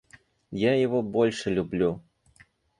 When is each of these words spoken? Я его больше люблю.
Я 0.63 0.73
его 0.73 1.03
больше 1.03 1.51
люблю. 1.51 2.01